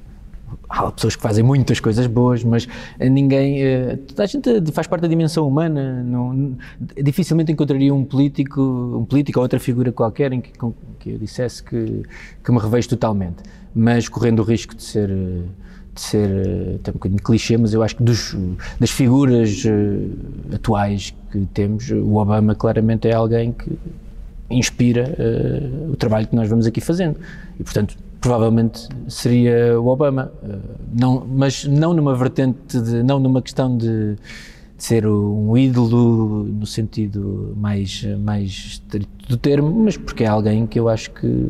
[0.69, 2.67] há pessoas que fazem muitas coisas boas, mas
[2.99, 6.03] ninguém, eh, toda a gente faz parte da dimensão humana.
[6.03, 6.57] Não,
[7.01, 10.51] dificilmente encontraria um político, um político ou outra figura qualquer em que,
[10.99, 12.03] que eu dissesse que,
[12.43, 13.37] que me revejo totalmente,
[13.73, 15.09] mas correndo o risco de ser
[15.93, 18.37] de ser até um bocadinho clichê, mas eu acho que dos,
[18.79, 19.63] das figuras
[20.53, 23.79] atuais que temos, o Obama claramente é alguém que
[24.47, 25.15] inspira
[25.91, 27.19] o trabalho que nós vamos aqui fazendo.
[27.59, 30.31] E, portanto, provavelmente seria o Obama.
[30.43, 30.59] Uh,
[30.93, 34.17] não, mas não numa vertente, de, não numa questão de, de,
[34.77, 38.81] ser um ídolo no sentido mais, mais
[39.27, 41.49] do termo, mas porque é alguém que eu acho que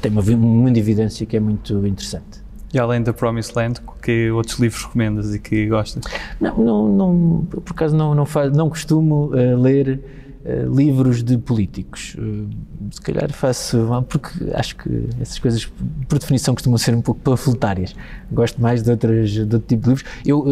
[0.00, 2.40] tem uma, uma evidência que é muito interessante.
[2.72, 6.04] E além da Promised Land, que outros livros recomendas e que gostas?
[6.40, 10.00] Não, não, não por acaso não, não, faz, não costumo uh, ler
[10.44, 12.16] uh, livros de políticos.
[12.18, 12.48] Uh,
[12.90, 15.70] se calhar faço, porque acho que essas coisas,
[16.08, 17.94] por definição, costumam ser um pouco panfletárias.
[18.30, 20.04] Gosto mais de, outras, de outro tipo de livros.
[20.24, 20.44] Eu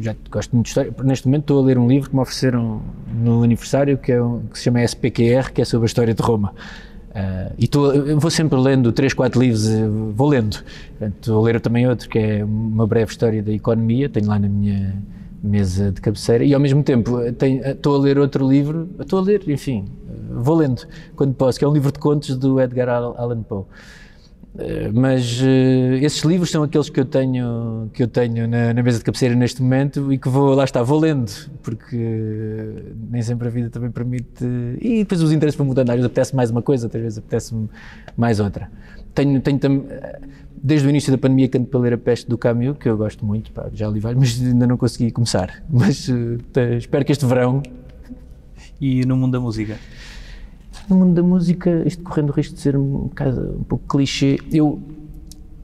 [0.00, 0.94] já gosto muito de história.
[1.02, 2.82] Neste momento estou a ler um livro que me ofereceram
[3.14, 6.22] no aniversário, que, é um, que se chama SPQR, que é sobre a história de
[6.22, 6.52] Roma.
[7.14, 10.64] Uh, e tô, vou sempre lendo três, quatro livros, eh, vou lendo.
[11.00, 14.48] Estou a ler também outro, que é uma breve história da economia, tenho lá na
[14.48, 14.96] minha
[15.44, 19.48] mesa de cabeceira, e ao mesmo tempo estou a ler outro livro, estou a ler,
[19.48, 19.84] enfim,
[20.30, 20.82] vou lendo
[21.14, 23.64] quando posso, que é um livro de contos do Edgar Allan Poe.
[24.56, 25.42] Eh, mas
[26.00, 29.34] esses livros são aqueles que eu tenho que eu tenho na, na, mesa de cabeceira
[29.34, 31.28] neste momento e que vou lá está vou lendo
[31.60, 31.96] porque
[33.10, 34.44] nem sempre a vida também permite
[34.80, 37.52] e depois os interesses vão mudando às vezes apetece mais uma coisa outras vezes apetece
[38.16, 38.70] mais outra
[39.12, 39.86] tenho tenho
[40.64, 43.24] desde o início da pandemia canto para ler a peste do Camus que eu gosto
[43.24, 46.38] muito pá, já li vários mas ainda não consegui começar mas uh,
[46.78, 47.62] espero que este verão
[48.80, 49.76] e no mundo da música
[50.88, 54.38] no mundo da música, isto correndo o risco de ser um, bocado, um pouco clichê,
[54.52, 54.82] eu,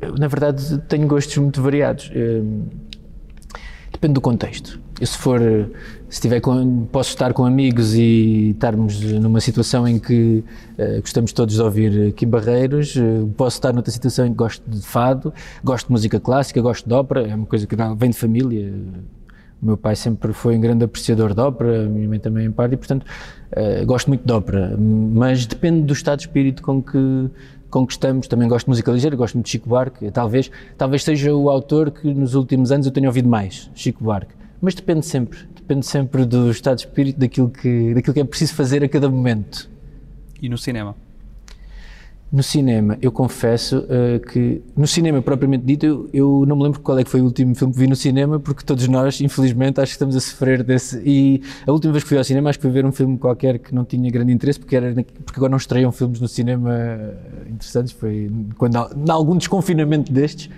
[0.00, 2.10] eu, na verdade tenho gostos muito variados.
[2.14, 2.64] Hum,
[3.92, 4.80] depende do contexto.
[5.02, 5.40] Se for,
[6.10, 10.44] se tiver com, posso estar com amigos e estarmos numa situação em que
[10.78, 14.62] uh, gostamos todos de ouvir Kim Barreiros, uh, posso estar noutra situação em que gosto
[14.68, 15.32] de fado,
[15.64, 18.74] gosto de música clássica, gosto de ópera, é uma coisa que vem de família.
[19.62, 22.50] O meu pai sempre foi um grande apreciador de ópera, a minha mãe também em
[22.50, 23.04] parte, e portanto
[23.52, 27.30] uh, gosto muito de ópera, mas depende do estado de espírito com que,
[27.90, 28.26] estamos.
[28.26, 31.90] Também gosto de música ligeira, gosto muito de Chico Buarque, talvez, talvez seja o autor
[31.90, 34.34] que nos últimos anos eu tenho ouvido mais, Chico Buarque.
[34.60, 38.54] Mas depende sempre, depende sempre do estado de espírito, daquilo que, daquilo que é preciso
[38.54, 39.70] fazer a cada momento.
[40.42, 40.94] E no cinema?
[42.32, 46.78] No cinema, eu confesso uh, que, no cinema propriamente dito, eu, eu, não me lembro
[46.78, 49.80] qual é que foi o último filme que vi no cinema, porque todos nós, infelizmente,
[49.80, 51.02] acho que estamos a sofrer desse.
[51.04, 53.58] E a última vez que fui ao cinema, acho que fui ver um filme qualquer
[53.58, 56.72] que não tinha grande interesse, porque, era, porque agora não estreiam filmes no cinema
[57.48, 57.92] interessantes.
[57.92, 60.48] Foi quando, em algum desconfinamento destes,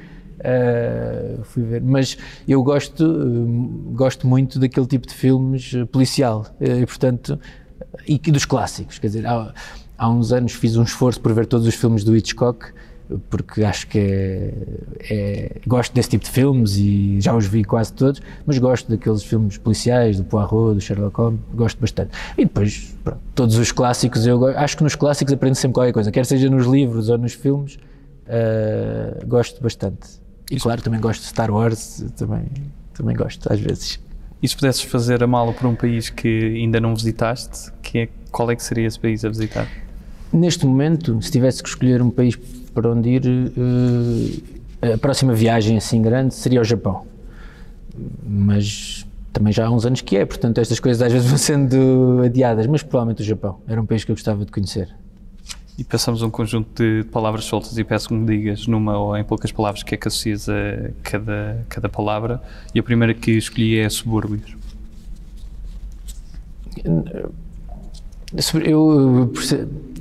[0.41, 1.81] uh, fui ver.
[1.81, 7.41] Mas eu gosto, uh, gosto muito daquele tipo de filmes policial, e portanto,
[8.07, 9.25] e dos clássicos, quer dizer.
[10.03, 12.73] Há uns anos fiz um esforço por ver todos os filmes do Hitchcock,
[13.31, 14.53] porque acho que é,
[15.09, 19.23] é, gosto desse tipo de filmes e já os vi quase todos, mas gosto daqueles
[19.23, 22.11] filmes policiais, do Poirot, do Sherlock Holmes, gosto bastante.
[22.37, 26.11] E depois, pronto, todos os clássicos, eu acho que nos clássicos aprendo sempre qualquer coisa,
[26.11, 27.77] quer seja nos livros ou nos filmes,
[28.27, 30.21] uh, gosto bastante.
[30.51, 30.65] E Isso.
[30.65, 32.47] claro, também gosto de Star Wars, também,
[32.93, 34.01] também gosto às vezes.
[34.43, 38.09] E se pudesses fazer a mala por um país que ainda não visitaste, que é,
[38.33, 39.69] qual é que seria esse país a visitar?
[40.33, 42.37] Neste momento, se tivesse que escolher um país
[42.73, 47.07] para onde ir, uh, a próxima viagem assim grande seria o Japão.
[48.27, 52.23] Mas também já há uns anos que é, portanto estas coisas às vezes vão sendo
[52.25, 54.89] adiadas, mas provavelmente o Japão era um país que eu gostava de conhecer.
[55.79, 59.25] E passamos um conjunto de palavras soltas e peço que me digas numa ou em
[59.25, 62.43] poucas palavras que é que associas a cada, cada palavra.
[62.75, 64.55] E a primeira que escolhi é subúrbios.
[66.85, 67.33] Eu
[69.33, 69.92] percebo,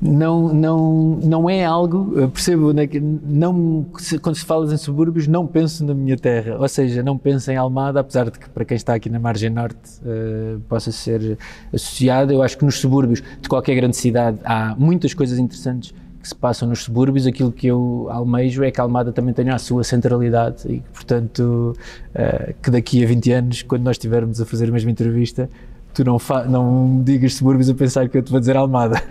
[0.00, 2.88] não, não, não é algo, percebo, né,
[3.22, 3.86] não,
[4.20, 7.56] quando se fala em subúrbios, não penso na minha terra, ou seja, não penso em
[7.56, 11.38] Almada, apesar de que para quem está aqui na margem norte uh, possa ser
[11.72, 12.32] associado.
[12.32, 16.34] Eu acho que nos subúrbios de qualquer grande cidade há muitas coisas interessantes que se
[16.34, 17.26] passam nos subúrbios.
[17.26, 21.76] Aquilo que eu almejo é que a Almada também tenha a sua centralidade e, portanto,
[22.14, 25.48] uh, que daqui a 20 anos, quando nós estivermos a fazer a mesma entrevista,
[25.94, 29.02] tu não, não digas subúrbios a pensar que eu te vou dizer Almada.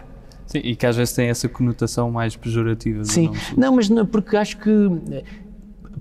[0.49, 3.05] Sim, e que às vezes tem essa conotação mais pejorativa.
[3.05, 4.71] Sim, não, mas não, porque acho que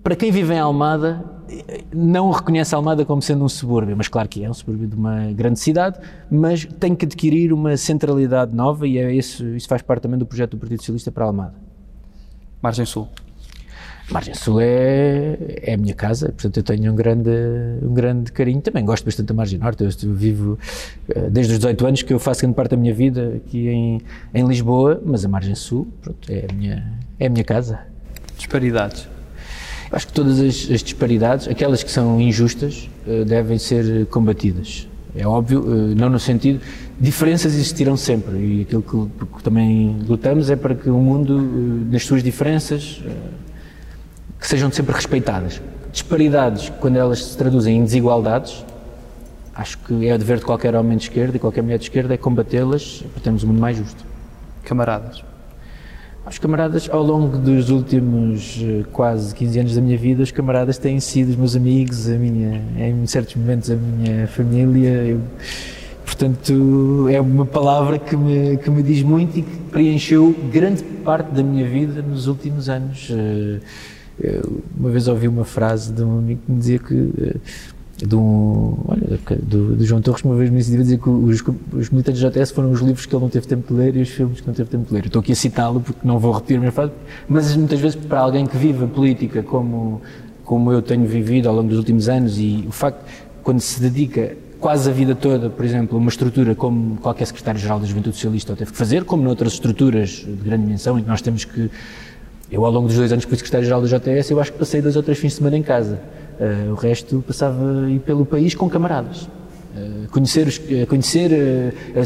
[0.02, 1.22] para quem vive em Almada
[1.94, 5.30] não reconhece Almada como sendo um subúrbio, mas claro que é um subúrbio de uma
[5.32, 10.02] grande cidade, mas tem que adquirir uma centralidade nova e é isso, isso faz parte
[10.02, 11.54] também do projeto do Partido Socialista para Almada.
[12.62, 13.06] Margem Sul.
[14.10, 17.30] Margem Sul é, é a minha casa, portanto eu tenho um grande,
[17.82, 18.60] um grande carinho.
[18.60, 20.58] Também gosto bastante da Margem Norte, eu vivo
[21.10, 24.00] eh, desde os 18 anos que eu faço grande parte da minha vida aqui em,
[24.32, 27.80] em Lisboa, mas a Margem Sul pronto, é, a minha, é a minha casa.
[28.36, 29.06] Disparidades?
[29.92, 34.88] Acho que todas as, as disparidades, aquelas que são injustas, eh, devem ser combatidas.
[35.14, 36.60] É óbvio, eh, não no sentido.
[37.00, 41.38] Diferenças existirão sempre e aquilo que, que também lutamos é para que o mundo,
[41.90, 43.02] nas suas diferenças,
[44.38, 45.60] que sejam sempre respeitadas.
[45.92, 48.64] Disparidades, quando elas se traduzem em desigualdades,
[49.54, 52.14] acho que é o dever de qualquer homem de esquerda e qualquer mulher de esquerda
[52.14, 54.04] é combatê-las para termos um mundo mais justo.
[54.64, 55.24] Camaradas.
[56.30, 60.76] Os camaradas, ao longo dos últimos eh, quase 15 anos da minha vida, os camaradas
[60.76, 64.90] têm sido os meus amigos, a minha, em certos momentos a minha família.
[64.90, 65.20] Eu,
[66.04, 71.32] portanto, é uma palavra que me, que me diz muito e que preencheu grande parte
[71.32, 73.10] da minha vida nos últimos anos.
[74.78, 77.36] Uma vez ouvi uma frase de um amigo que me dizia que eh,
[78.06, 82.22] do, olha, do, do, João Torres, uma vez me disse dizer que os, os militantes
[82.22, 84.40] da JS foram os livros que ele não teve tempo de ler e os filmes
[84.40, 85.04] que não teve tempo de ler.
[85.04, 86.92] Eu estou aqui a citá-lo porque não vou repetir a minha frase,
[87.28, 90.00] mas muitas vezes para alguém que vive a política como,
[90.44, 93.04] como eu tenho vivido ao longo dos últimos anos e o facto,
[93.42, 97.86] quando se dedica quase a vida toda, por exemplo, uma estrutura como qualquer secretário-geral da
[97.86, 101.44] Juventude Socialista teve que fazer, como noutras estruturas de grande dimensão em que nós temos
[101.44, 101.70] que
[102.50, 104.80] eu, ao longo dos dois anos que fui secretário-geral da JS, eu acho que passei
[104.80, 105.98] dois ou três fins de semana em casa.
[106.40, 107.62] Uh, o resto passava
[108.06, 109.22] pelo país com camaradas.
[109.22, 111.30] Uh, conhecer, os, uh, conhecer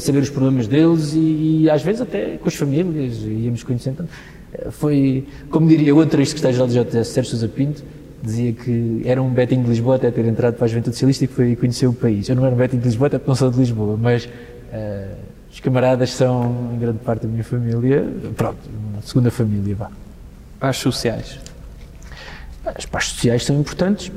[0.00, 4.08] saber os problemas deles e, e, às vezes até com as famílias, íamos conhecendo.
[4.70, 7.84] foi, como diria outro ex-secretário-geral da JS, Sérgio Sousa Pinto,
[8.20, 11.28] dizia que era um Betinho de Lisboa até ter entrado para a Juventude Socialista e
[11.28, 12.28] que foi conhecer o país.
[12.28, 14.28] Eu não era um Betinho de Lisboa até porque não sou de Lisboa, mas
[15.52, 18.04] os camaradas são, em grande parte, da minha família.
[18.36, 18.58] Pronto,
[18.92, 19.90] uma segunda família, vá.
[20.62, 21.40] Paz sociais.
[22.64, 24.12] As paz sociais são importantes.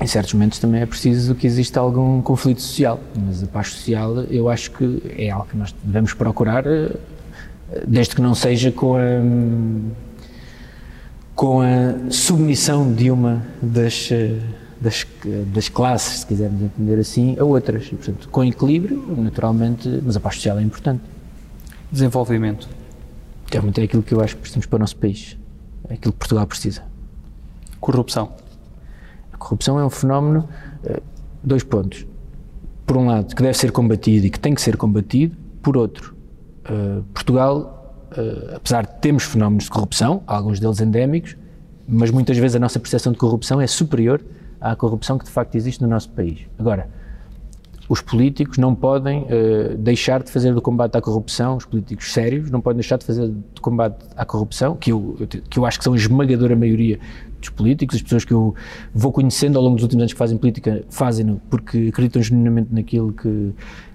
[0.00, 4.22] Em certos momentos também é preciso que exista algum conflito social, mas a paz social
[4.30, 6.96] eu acho que é algo que nós devemos procurar, eh,
[7.86, 9.00] desde que não seja com a,
[11.34, 14.38] com a submissão de uma das, eh,
[14.80, 15.06] das,
[15.52, 17.88] das classes, se quisermos entender assim, a outras.
[17.88, 21.02] E, portanto, com equilíbrio, naturalmente, mas a paz social é importante.
[21.92, 22.70] Desenvolvimento.
[23.52, 25.36] Realmente é aquilo que eu acho que precisamos para o nosso país
[25.84, 26.82] aquilo que Portugal precisa.
[27.80, 28.32] Corrupção.
[29.32, 30.48] A corrupção é um fenómeno,
[30.84, 31.02] eh,
[31.42, 32.06] dois pontos.
[32.86, 36.14] Por um lado, que deve ser combatido e que tem que ser combatido, por outro,
[36.64, 41.36] eh, Portugal, eh, apesar de termos fenómenos de corrupção, alguns deles endémicos,
[41.86, 44.22] mas muitas vezes a nossa percepção de corrupção é superior
[44.60, 46.46] à corrupção que de facto existe no nosso país.
[46.58, 46.88] Agora,
[47.88, 52.50] os políticos não podem uh, deixar de fazer do combate à corrupção, os políticos sérios
[52.50, 55.16] não podem deixar de fazer do combate à corrupção, que eu,
[55.50, 56.98] que eu acho que são a esmagadora maioria
[57.40, 58.54] dos políticos, as pessoas que eu
[58.94, 63.12] vou conhecendo ao longo dos últimos anos que fazem política, fazem-no porque acreditam genuinamente naquilo
[63.12, 63.52] que,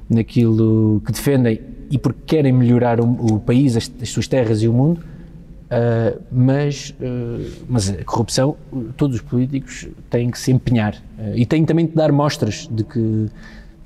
[0.07, 4.67] naquilo que defendem e porque querem melhorar o, o país, as, as, suas terras e
[4.67, 8.55] o mundo, uh, mas, uh, mas a corrupção,
[8.95, 10.95] todos os políticos têm que se empenhar
[11.33, 13.29] e têm também que dar mostras de que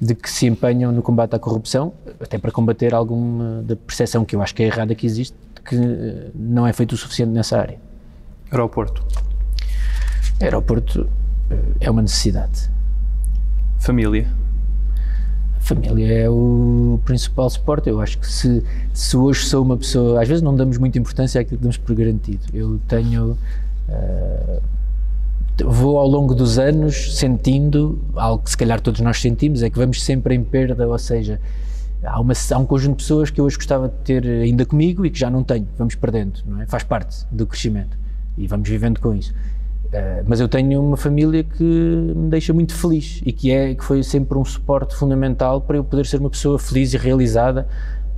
[0.04, 4.36] de que se empenham no combate à corrupção, até para combater alguma da percepção que
[4.36, 5.36] eu acho que é errada que existe,
[5.66, 7.80] que eh, não é feito o suficiente nessa área.
[8.52, 9.04] Aeroporto.
[10.42, 11.10] Aeroporto
[11.50, 12.70] eh, é uma necessidade.
[13.80, 14.28] Família.
[15.60, 17.90] Família é o principal suporte.
[17.90, 18.64] Eu acho que se,
[18.94, 20.22] se hoje sou uma pessoa.
[20.22, 22.46] Às vezes não damos muita importância àquilo que damos por garantido.
[22.54, 23.38] Eu tenho.
[23.88, 24.62] Uh,
[25.64, 29.78] vou ao longo dos anos sentindo algo que se calhar todos nós sentimos, é que
[29.78, 31.40] vamos sempre em perda, ou seja,
[32.04, 35.06] há, uma, há um conjunto de pessoas que eu hoje gostava de ter ainda comigo
[35.06, 36.66] e que já não tenho, vamos perdendo, não é?
[36.66, 37.98] Faz parte do crescimento
[38.38, 39.34] e vamos vivendo com isso.
[39.94, 43.84] Uh, mas eu tenho uma família que me deixa muito feliz e que é que
[43.84, 47.68] foi sempre um suporte fundamental para eu poder ser uma pessoa feliz e realizada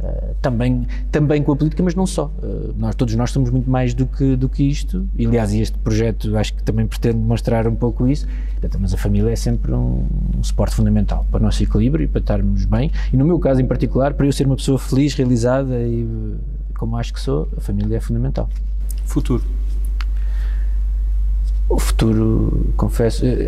[0.05, 2.31] Uh, também, também com a política, mas não só.
[2.43, 5.77] Uh, nós, todos nós somos muito mais do que, do que isto, e aliás, este
[5.79, 8.27] projeto acho que também pretende mostrar um pouco isso.
[8.61, 10.05] Então, mas a família é sempre um,
[10.37, 12.91] um, suporte fundamental para o nosso equilíbrio e para estarmos bem.
[13.11, 16.35] E no meu caso em particular, para eu ser uma pessoa feliz, realizada e
[16.77, 18.49] como acho que sou, a família é fundamental.
[19.05, 19.43] Futuro.
[21.67, 23.47] O futuro, confesso, eh,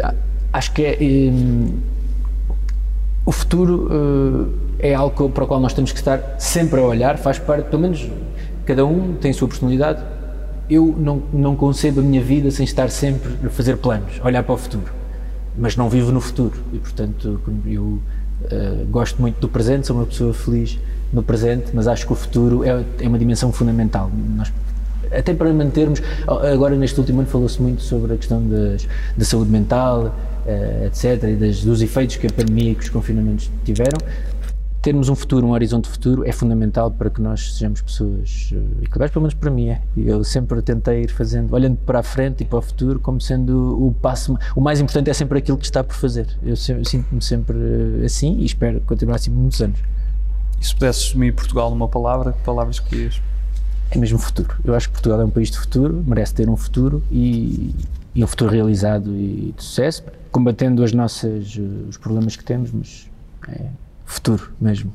[0.51, 0.97] acho que é.
[3.27, 7.37] O futuro é algo para o qual nós temos que estar sempre a olhar, faz
[7.37, 8.09] parte, pelo menos
[8.65, 10.01] cada um tem a sua personalidade.
[10.69, 14.53] Eu não, não concebo a minha vida sem estar sempre a fazer planos, olhar para
[14.53, 14.93] o futuro,
[15.57, 20.05] mas não vivo no futuro e, portanto, eu uh, gosto muito do presente, sou uma
[20.05, 20.79] pessoa feliz
[21.11, 24.09] no presente, mas acho que o futuro é, é uma dimensão fundamental.
[24.37, 24.53] Nós,
[25.11, 28.41] até para mantermos, agora neste último ano falou-se muito sobre a questão
[29.17, 30.11] da saúde mental, uh,
[30.85, 33.97] etc., e das, dos efeitos que a pandemia e que os confinamentos tiveram
[34.87, 39.11] termos um futuro, um horizonte futuro, é fundamental para que nós sejamos pessoas eh, equilibradas,
[39.11, 39.81] pelo menos para mim é.
[39.97, 43.85] Eu sempre tentei ir fazendo, olhando para a frente e para o futuro, como sendo
[43.85, 44.37] o passo.
[44.55, 46.27] O mais importante é sempre aquilo que está por fazer.
[46.41, 47.57] Eu, eu sinto-me sempre
[48.01, 49.79] eh, assim e espero continuar assim por muitos anos.
[50.61, 53.21] E se pudesse assumir Portugal numa palavra, que palavras escolhias?
[53.91, 54.55] É mesmo futuro.
[54.63, 57.75] Eu acho que Portugal é um país de futuro, merece ter um futuro e,
[58.17, 62.71] e um futuro realizado e de sucesso, combatendo as nossas, eh, os problemas que temos,
[62.71, 63.07] mas
[63.47, 63.65] é,
[64.05, 64.91] futuro mesmo.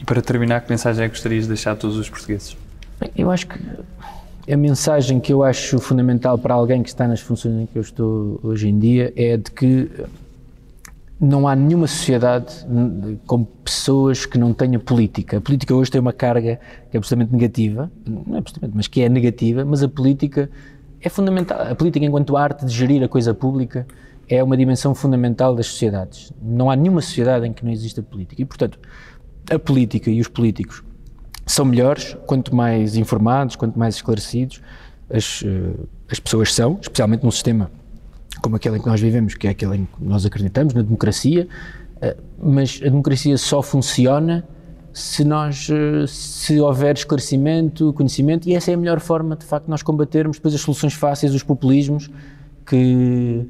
[0.00, 2.56] E para terminar, que mensagem é que gostarias de deixar a todos os portugueses?
[3.16, 7.54] Eu acho que a mensagem que eu acho fundamental para alguém que está nas funções
[7.54, 9.88] em que eu estou hoje em dia é de que
[11.20, 12.52] não há nenhuma sociedade
[13.26, 15.38] com pessoas que não tenha política.
[15.38, 16.58] A política hoje tem uma carga
[16.90, 20.50] que é absolutamente negativa, não é absolutamente, mas que é negativa, mas a política
[21.00, 21.60] é fundamental.
[21.60, 23.86] A política, enquanto arte de gerir a coisa pública,
[24.28, 26.32] é uma dimensão fundamental das sociedades.
[26.42, 28.42] Não há nenhuma sociedade em que não exista política.
[28.42, 28.78] E, portanto,
[29.50, 30.82] a política e os políticos
[31.46, 34.60] são melhores quanto mais informados, quanto mais esclarecidos
[35.08, 35.74] as, eh,
[36.10, 37.70] as pessoas são, especialmente num sistema
[38.42, 41.48] como aquele em que nós vivemos, que é aquele em que nós acreditamos, na democracia,
[42.00, 44.44] eh, mas a democracia só funciona
[44.96, 49.68] se nós eh, se houver esclarecimento, conhecimento, e essa é a melhor forma de facto
[49.68, 52.08] nós combatermos depois as soluções fáceis, os populismos
[52.64, 53.46] que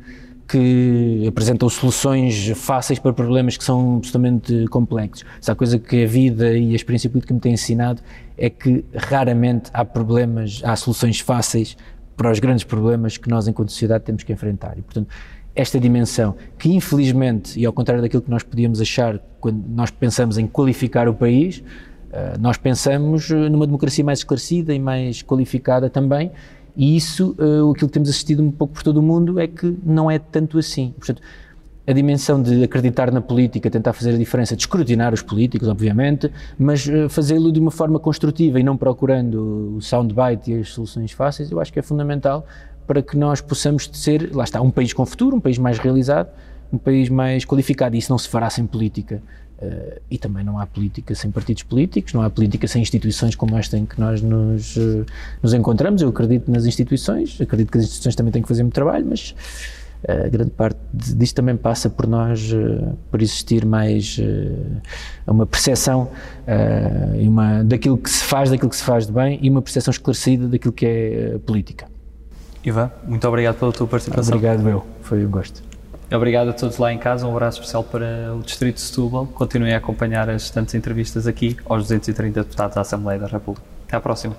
[0.48, 5.24] que apresentam soluções fáceis para problemas que são absolutamente complexos.
[5.40, 8.00] Se há coisa que a vida e a experiência política me têm ensinado
[8.38, 11.76] é que raramente há problemas, há soluções fáceis
[12.16, 14.78] para os grandes problemas que nós, enquanto sociedade, temos que enfrentar.
[14.78, 15.08] E, portanto,
[15.56, 20.36] esta dimensão, que infelizmente, e ao contrário daquilo que nós podíamos achar quando nós pensamos
[20.36, 21.64] em qualificar o país,
[22.12, 26.30] eh, nós pensamos numa democracia mais esclarecida e mais qualificada também,
[26.76, 29.78] e isso, uh, aquilo que temos assistido um pouco por todo o mundo, é que
[29.82, 30.92] não é tanto assim.
[30.98, 31.22] Portanto,
[31.86, 36.30] a dimensão de acreditar na política, tentar fazer a diferença, de escrutinar os políticos, obviamente,
[36.58, 41.50] mas fazê-lo de uma forma construtiva e não procurando o soundbite e as soluções fáceis,
[41.50, 42.44] eu acho que é fundamental
[42.86, 46.28] para que nós possamos ser, lá está, um país com futuro, um país mais realizado,
[46.72, 47.94] um país mais qualificado.
[47.96, 49.20] E isso não se fará sem política.
[49.58, 53.56] Uh, e também não há política sem partidos políticos, não há política sem instituições como
[53.56, 55.06] esta em que nós nos, uh,
[55.42, 56.02] nos encontramos.
[56.02, 59.34] Eu acredito nas instituições, acredito que as instituições também têm que fazer muito trabalho, mas
[60.04, 62.52] uh, grande parte disto também passa por nós,
[63.10, 64.20] por existir mais
[65.26, 66.10] uma percepção
[67.26, 70.48] uma, daquilo que se faz, daquilo que se faz de bem e uma percepção esclarecida
[70.48, 71.95] daquilo que é política.
[72.66, 74.36] Ivan, muito obrigado pela tua participação.
[74.36, 74.84] Obrigado, eu.
[75.02, 75.62] Foi um gosto.
[76.12, 79.26] Obrigado a todos lá em casa, um abraço especial para o Distrito de Setúbal.
[79.26, 83.64] Continuem a acompanhar as restantes entrevistas aqui aos 230 deputados da Assembleia da República.
[83.86, 84.36] Até à próxima.